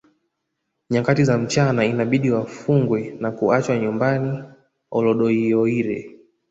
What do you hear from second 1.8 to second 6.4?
inabidi wafungwe na kuachwa nyumbani Olodoyiorie